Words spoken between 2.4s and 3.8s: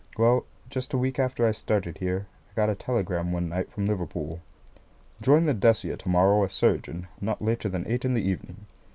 I got a telegram one night